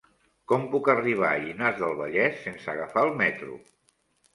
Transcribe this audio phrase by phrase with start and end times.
[0.51, 3.65] Com puc arribar a Llinars del Vallès sense agafar el metro?